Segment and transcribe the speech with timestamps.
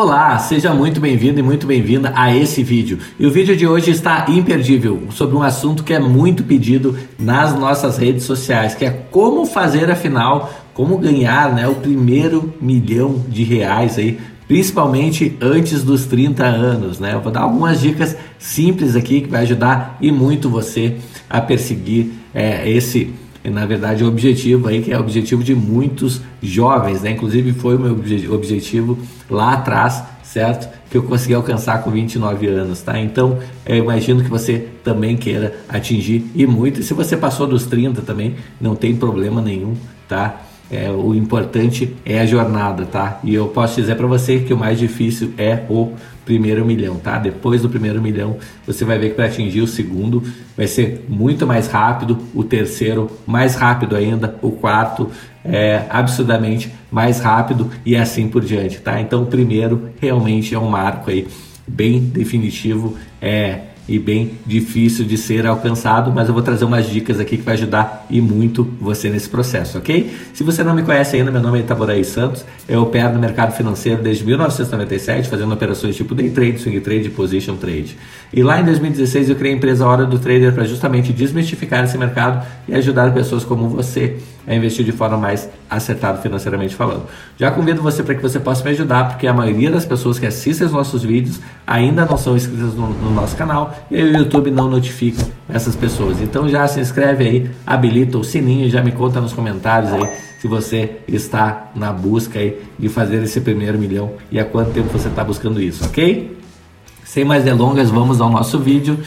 [0.00, 3.00] Olá, seja muito bem-vindo e muito bem-vinda a esse vídeo.
[3.18, 7.52] E o vídeo de hoje está imperdível sobre um assunto que é muito pedido nas
[7.52, 13.42] nossas redes sociais, que é como fazer afinal, como ganhar, né, o primeiro milhão de
[13.42, 17.14] reais aí, principalmente antes dos 30 anos, né?
[17.14, 20.94] Eu vou dar algumas dicas simples aqui que vai ajudar e muito você
[21.28, 23.12] a perseguir é, esse
[23.50, 27.10] na verdade, o objetivo aí, que é o objetivo de muitos jovens, né?
[27.10, 27.92] Inclusive foi o meu
[28.34, 28.98] objetivo
[29.30, 30.68] lá atrás, certo?
[30.90, 32.98] Que eu consegui alcançar com 29 anos, tá?
[32.98, 36.80] Então, eu imagino que você também queira atingir e muito.
[36.80, 39.74] E se você passou dos 30 também, não tem problema nenhum,
[40.08, 40.47] tá?
[40.70, 43.20] É, o importante é a jornada, tá?
[43.24, 45.92] E eu posso dizer para você que o mais difícil é o
[46.26, 47.18] primeiro milhão, tá?
[47.18, 48.36] Depois do primeiro milhão,
[48.66, 50.22] você vai ver que para atingir o segundo
[50.54, 55.10] vai ser muito mais rápido, o terceiro mais rápido ainda, o quarto
[55.42, 59.00] é absurdamente mais rápido e assim por diante, tá?
[59.00, 61.26] Então, o primeiro realmente é um marco aí
[61.66, 67.18] bem definitivo, é e bem difícil de ser alcançado, mas eu vou trazer umas dicas
[67.18, 70.14] aqui que vai ajudar e muito você nesse processo, ok?
[70.34, 73.56] Se você não me conhece ainda, meu nome é Itaboraí Santos, eu opero no mercado
[73.56, 77.96] financeiro desde 1997, fazendo operações tipo day trade, swing trade position trade.
[78.32, 81.96] E lá em 2016 eu criei a empresa Hora do Trader para justamente desmistificar esse
[81.96, 87.02] mercado e ajudar pessoas como você a investir de forma mais acertada financeiramente falando.
[87.36, 90.26] Já convido você para que você possa me ajudar, porque a maioria das pessoas que
[90.26, 94.50] assistem os nossos vídeos ainda não são inscritas no, no nosso canal e o YouTube
[94.50, 96.20] não notifica essas pessoas.
[96.20, 100.08] Então já se inscreve aí, habilita o sininho e já me conta nos comentários aí
[100.38, 104.88] se você está na busca aí de fazer esse primeiro milhão e há quanto tempo
[104.88, 106.38] você está buscando isso, ok?
[107.04, 108.98] Sem mais delongas, vamos ao nosso vídeo.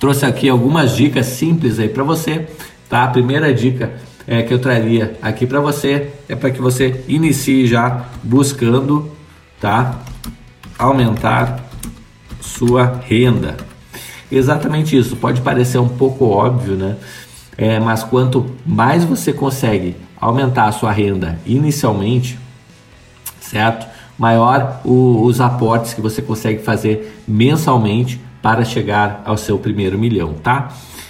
[0.00, 2.46] Trouxe aqui algumas dicas simples aí para você,
[2.88, 3.04] tá?
[3.04, 3.92] A primeira dica
[4.28, 9.10] é, que eu traria aqui para você é para que você inicie já buscando,
[9.58, 10.00] tá?
[10.78, 11.64] Aumentar
[12.38, 13.56] sua renda.
[14.30, 15.16] Exatamente isso.
[15.16, 16.96] Pode parecer um pouco óbvio, né?
[17.56, 22.38] É, mas quanto mais você consegue aumentar a sua renda inicialmente,
[23.40, 23.86] certo?
[24.18, 30.34] Maior o, os aportes que você consegue fazer mensalmente para chegar ao seu primeiro milhão,
[30.34, 30.68] tá?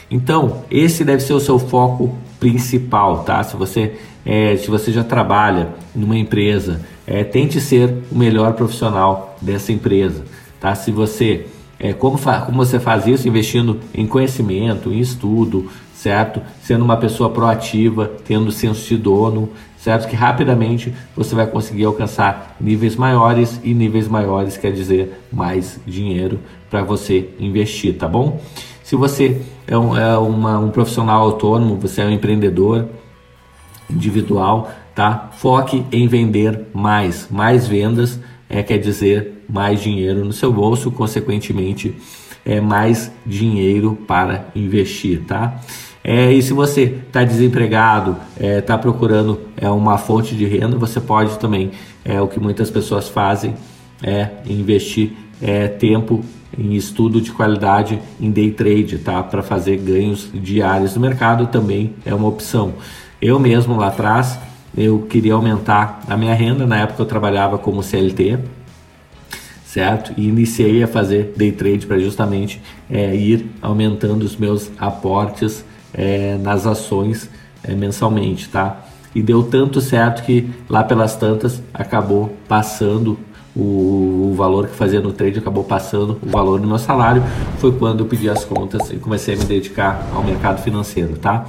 [0.08, 3.42] Então, esse deve ser o seu foco principal, tá?
[3.42, 3.94] Se você,
[4.24, 10.24] é, se você já trabalha numa empresa, é, tente ser o melhor profissional dessa empresa,
[10.60, 10.74] tá?
[10.74, 11.46] Se você,
[11.78, 13.28] é, como, como você faz isso?
[13.28, 16.40] Investindo em conhecimento, em estudo, certo?
[16.62, 20.08] Sendo uma pessoa proativa, tendo senso de dono, certo?
[20.08, 26.38] Que rapidamente você vai conseguir alcançar níveis maiores e níveis maiores quer dizer mais dinheiro
[26.70, 28.40] para você investir, tá bom?
[28.88, 32.88] Se você é, um, é uma, um profissional autônomo, você é um empreendedor
[33.90, 35.28] individual, tá?
[35.36, 37.28] Foque em vender mais.
[37.30, 41.94] Mais vendas é, quer dizer mais dinheiro no seu bolso, consequentemente,
[42.46, 45.60] é mais dinheiro para investir, tá?
[46.02, 50.78] É, e se você está desempregado, está é, tá procurando é, uma fonte de renda,
[50.78, 51.72] você pode também,
[52.06, 53.54] é o que muitas pessoas fazem,
[54.02, 56.24] é investir é, tempo
[56.56, 59.22] em estudo de qualidade em day trade, tá?
[59.22, 62.74] Para fazer ganhos diários no mercado também é uma opção.
[63.20, 64.38] Eu mesmo lá atrás
[64.76, 68.38] eu queria aumentar a minha renda, na época eu trabalhava como CLT,
[69.64, 70.12] certo?
[70.16, 72.60] E iniciei a fazer day trade para justamente
[72.90, 77.28] é, ir aumentando os meus aportes é, nas ações
[77.62, 78.84] é, mensalmente, tá?
[79.14, 83.18] E deu tanto certo que lá pelas tantas acabou passando
[83.58, 87.22] o, o, valor que fazia no trade acabou passando o valor do meu salário.
[87.58, 91.46] Foi quando eu pedi as contas e comecei a me dedicar ao mercado financeiro, tá?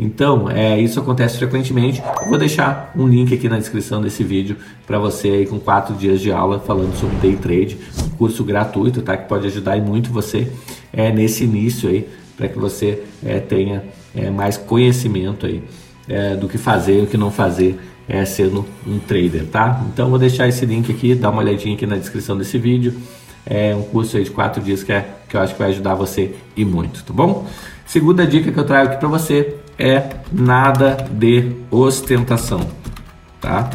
[0.00, 2.02] Então, é, isso acontece frequentemente.
[2.22, 5.94] Eu vou deixar um link aqui na descrição desse vídeo para você aí com quatro
[5.94, 9.16] dias de aula falando sobre day trade, um curso gratuito, tá?
[9.16, 10.50] Que pode ajudar muito você
[10.92, 13.84] é, nesse início aí, para que você é, tenha
[14.14, 15.62] é, mais conhecimento aí
[16.08, 19.82] é, do que fazer e o que não fazer é, sendo um trader, tá?
[19.92, 22.94] Então vou deixar esse link aqui, dá uma olhadinha aqui na descrição desse vídeo.
[23.44, 25.94] É um curso aí de quatro dias que, é, que eu acho que vai ajudar
[25.94, 27.46] você e muito, tá bom?
[27.84, 32.60] Segunda dica que eu trago aqui para você é nada de ostentação,
[33.40, 33.68] tá?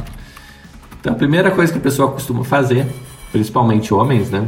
[0.99, 2.87] Então a primeira coisa que a pessoa costuma fazer,
[3.31, 4.47] principalmente homens, né?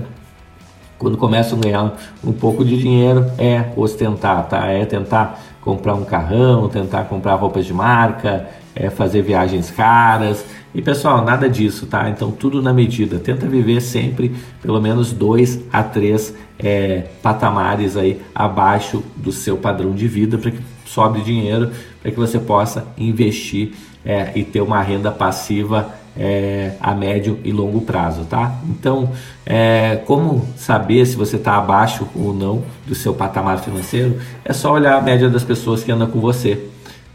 [0.97, 4.67] Quando começam a ganhar um pouco de dinheiro, é ostentar, tá?
[4.67, 10.45] É tentar comprar um carrão, tentar comprar roupas de marca, é, fazer viagens caras.
[10.73, 12.09] E pessoal, nada disso, tá?
[12.09, 13.19] Então tudo na medida.
[13.19, 19.93] Tenta viver sempre pelo menos dois a três é, patamares aí abaixo do seu padrão
[19.93, 21.71] de vida para que sobre dinheiro,
[22.01, 23.73] para que você possa investir
[24.03, 28.55] é, e ter uma renda passiva é, a médio e longo prazo, tá?
[28.67, 29.11] Então,
[29.45, 34.19] é, como saber se você está abaixo ou não do seu patamar financeiro?
[34.43, 36.67] É só olhar a média das pessoas que andam com você,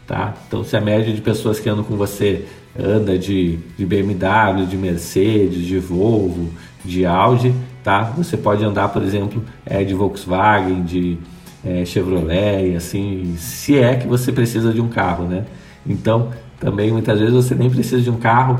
[0.07, 0.33] tá?
[0.47, 2.45] Então, se a média de pessoas que andam com você
[2.77, 6.49] anda de, de BMW, de Mercedes, de Volvo,
[6.83, 7.53] de Audi,
[7.83, 8.13] tá?
[8.17, 11.17] Você pode andar, por exemplo, é, de Volkswagen, de
[11.63, 15.45] é, Chevrolet, assim, se é que você precisa de um carro, né?
[15.87, 16.29] Então,
[16.59, 18.59] também muitas vezes você nem precisa de um carro,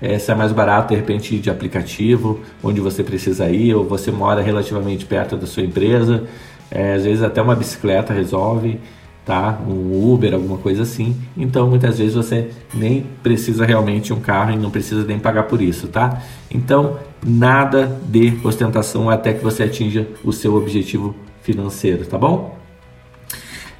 [0.00, 4.10] é, se é mais barato, de repente, de aplicativo, onde você precisa ir, ou você
[4.10, 6.24] mora relativamente perto da sua empresa,
[6.70, 8.78] é, às vezes até uma bicicleta resolve,
[9.26, 9.60] tá?
[9.68, 11.16] Um Uber, alguma coisa assim.
[11.36, 15.60] Então, muitas vezes você nem precisa realmente um carro e não precisa nem pagar por
[15.60, 16.22] isso, tá?
[16.48, 16.96] Então,
[17.26, 21.12] nada de ostentação até que você atinja o seu objetivo
[21.42, 22.56] financeiro, tá bom?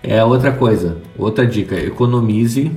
[0.02, 2.72] É outra coisa, outra dica, economize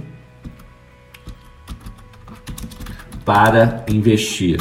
[3.25, 4.59] para investir.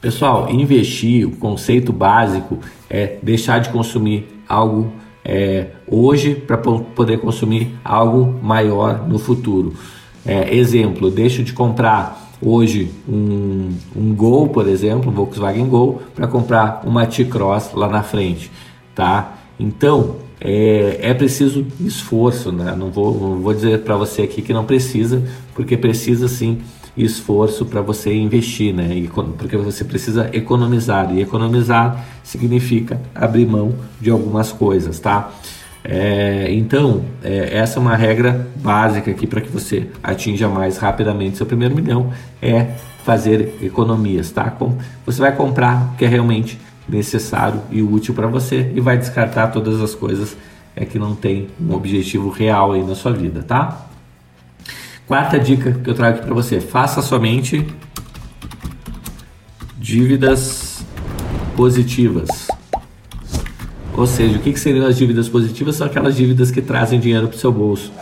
[0.00, 4.92] Pessoal, investir, o conceito básico é deixar de consumir algo
[5.24, 9.74] é, hoje para poder consumir algo maior no futuro.
[10.24, 16.26] É, exemplo, deixo de comprar hoje um, um Gol, por exemplo, um Volkswagen Gol, para
[16.26, 18.50] comprar uma T-Cross lá na frente,
[18.94, 19.38] tá?
[19.58, 22.74] Então, é, é preciso esforço, né?
[22.76, 25.22] Não vou, não vou dizer para você aqui que não precisa,
[25.54, 26.60] porque precisa sim
[26.96, 28.94] esforço para você investir, né?
[28.94, 29.08] E,
[29.38, 35.30] porque você precisa economizar e economizar significa abrir mão de algumas coisas, tá?
[35.84, 41.36] É, então, é, essa é uma regra básica aqui para que você atinja mais rapidamente
[41.36, 42.74] seu primeiro milhão, é
[43.04, 44.56] fazer economias, tá?
[45.04, 49.48] Você vai comprar o que é realmente necessário e útil para você e vai descartar
[49.48, 50.36] todas as coisas
[50.76, 53.88] é, que não tem um objetivo real aí na sua vida, tá?
[55.06, 57.66] Quarta dica que eu trago aqui para você: faça somente
[59.76, 60.84] dívidas
[61.56, 62.48] positivas.
[63.94, 65.76] Ou seja, o que, que seriam as dívidas positivas?
[65.76, 67.92] São aquelas dívidas que trazem dinheiro para o seu bolso.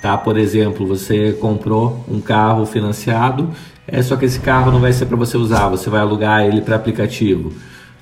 [0.00, 0.16] Tá?
[0.16, 3.50] Por exemplo, você comprou um carro financiado,
[3.86, 6.60] é só que esse carro não vai ser para você usar, você vai alugar ele
[6.60, 7.52] para aplicativo.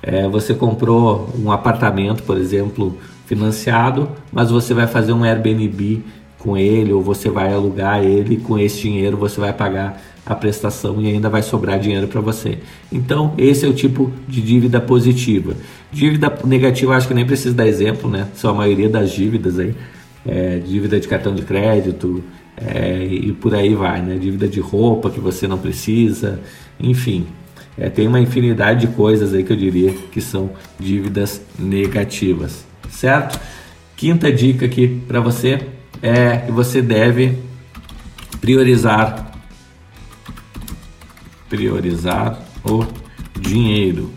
[0.01, 6.03] É, você comprou um apartamento, por exemplo, financiado, mas você vai fazer um Airbnb
[6.39, 11.01] com ele ou você vai alugar ele com esse dinheiro você vai pagar a prestação
[11.01, 12.59] e ainda vai sobrar dinheiro para você.
[12.91, 15.55] Então, esse é o tipo de dívida positiva.
[15.91, 18.27] Dívida negativa, acho que nem preciso dar exemplo, né?
[18.35, 19.73] São a maioria das dívidas aí.
[20.23, 22.23] É, dívida de cartão de crédito
[22.55, 24.17] é, e por aí vai, né?
[24.17, 26.39] Dívida de roupa que você não precisa,
[26.79, 27.25] enfim.
[27.75, 33.39] É, tem uma infinidade de coisas aí que eu diria que são dívidas negativas, certo?
[33.97, 35.59] Quinta dica aqui para você
[36.01, 37.37] é que você deve
[38.39, 39.29] priorizar
[41.49, 42.85] priorizar o
[43.37, 44.11] dinheiro.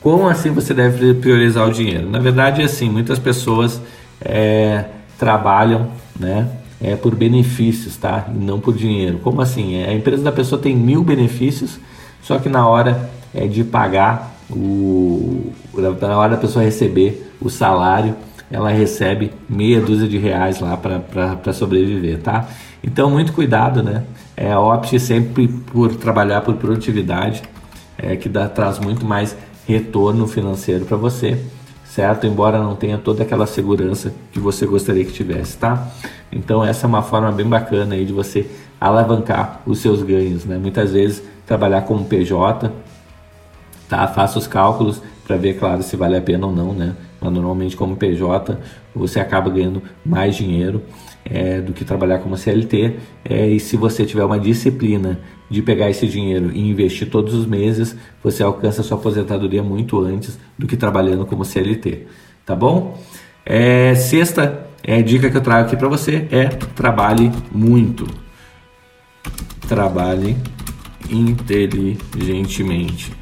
[0.00, 2.08] Como assim você deve priorizar o dinheiro?
[2.08, 3.80] Na verdade, assim, muitas pessoas
[4.20, 4.84] é,
[5.18, 6.48] trabalham, né,
[6.80, 8.26] é por benefícios, tá?
[8.32, 9.18] E não por dinheiro.
[9.18, 9.76] Como assim?
[9.76, 11.80] É, a empresa da pessoa tem mil benefícios,
[12.22, 15.52] só que na hora é de pagar o,
[16.00, 18.14] na hora da pessoa receber o salário,
[18.50, 22.48] ela recebe meia dúzia de reais lá para sobreviver, tá?
[22.82, 24.04] Então, muito cuidado, né?
[24.36, 27.42] É, opte sempre por trabalhar por produtividade,
[27.98, 31.40] é, que dá, traz muito mais retorno financeiro para você,
[31.84, 32.26] certo?
[32.26, 35.88] Embora não tenha toda aquela segurança que você gostaria que tivesse, tá?
[36.30, 38.48] Então, essa é uma forma bem bacana aí de você
[38.80, 40.56] alavancar os seus ganhos, né?
[40.56, 42.70] Muitas vezes, trabalhar como PJ,
[43.88, 44.06] tá?
[44.06, 46.94] Faça os cálculos para ver, claro, se vale a pena ou não, né?
[47.20, 48.58] Mas normalmente como PJ
[48.94, 50.82] você acaba ganhando mais dinheiro
[51.24, 52.96] é, do que trabalhar como CLT.
[53.24, 55.18] É, e se você tiver uma disciplina
[55.50, 60.38] de pegar esse dinheiro e investir todos os meses, você alcança sua aposentadoria muito antes
[60.58, 62.06] do que trabalhando como CLT.
[62.44, 62.98] Tá bom?
[63.44, 68.06] É, sexta é, dica que eu trago aqui para você é trabalhe muito.
[69.68, 70.36] Trabalhe
[71.10, 73.12] inteligentemente,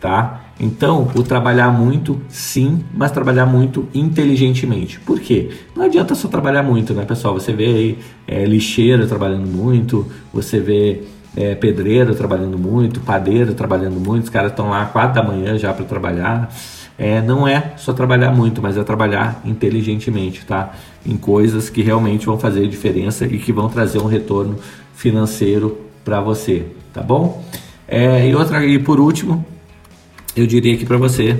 [0.00, 0.51] tá?
[0.62, 5.00] Então, o trabalhar muito, sim, mas trabalhar muito inteligentemente.
[5.00, 5.50] Por quê?
[5.74, 7.34] Não adianta só trabalhar muito, né, pessoal?
[7.34, 11.02] Você vê aí é, lixeiro trabalhando muito, você vê
[11.36, 15.72] é, pedreiro trabalhando muito, padeiro trabalhando muito, os caras estão lá quatro da manhã já
[15.72, 16.54] para trabalhar.
[16.96, 20.74] É, não é só trabalhar muito, mas é trabalhar inteligentemente, tá?
[21.04, 24.56] Em coisas que realmente vão fazer diferença e que vão trazer um retorno
[24.94, 27.42] financeiro para você, tá bom?
[27.88, 29.44] É, e outra e por último,
[30.34, 31.38] eu diria aqui para você,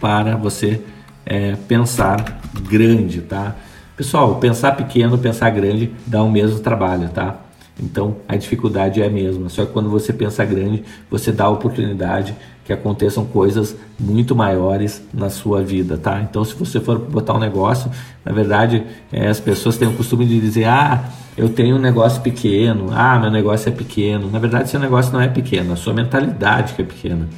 [0.00, 0.80] para você
[1.26, 3.56] é, pensar grande, tá?
[3.96, 7.38] Pessoal, pensar pequeno, pensar grande dá o mesmo trabalho, tá?
[7.82, 9.48] Então a dificuldade é a mesma.
[9.48, 15.02] Só que quando você pensa grande, você dá a oportunidade que aconteçam coisas muito maiores
[15.12, 16.20] na sua vida, tá?
[16.22, 17.90] Então se você for botar um negócio,
[18.24, 21.04] na verdade é, as pessoas têm o costume de dizer, ah,
[21.36, 24.30] eu tenho um negócio pequeno, ah, meu negócio é pequeno.
[24.30, 27.28] Na verdade, seu negócio não é pequeno, a sua mentalidade que é pequena,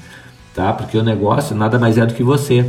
[0.55, 0.73] tá?
[0.73, 2.65] Porque o negócio nada mais é do que você.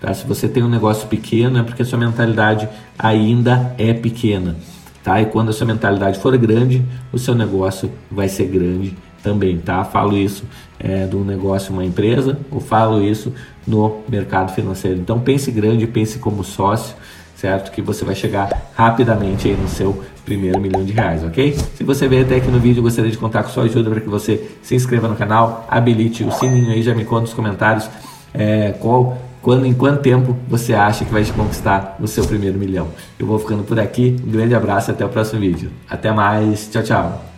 [0.00, 0.12] Tá?
[0.12, 4.56] Se você tem um negócio pequeno, é porque a sua mentalidade ainda é pequena.
[5.02, 5.20] Tá?
[5.20, 9.58] E quando a sua mentalidade for grande, o seu negócio vai ser grande também.
[9.58, 9.84] Tá?
[9.84, 10.44] Falo isso
[10.78, 13.32] é, do negócio uma empresa, ou falo isso
[13.66, 14.98] no mercado financeiro.
[14.98, 16.96] Então pense grande, pense como sócio,
[17.42, 17.72] certo?
[17.72, 21.56] Que você vai chegar rapidamente aí no seu primeiro milhão de reais, ok?
[21.74, 24.08] Se você veio até aqui no vídeo, gostaria de contar com sua ajuda para que
[24.08, 27.90] você se inscreva no canal, habilite o sininho aí, já me conta nos comentários
[28.32, 32.86] é, qual quando, em quanto tempo você acha que vai conquistar o seu primeiro milhão.
[33.18, 35.68] Eu vou ficando por aqui, um grande abraço e até o próximo vídeo.
[35.90, 37.31] Até mais, tchau, tchau.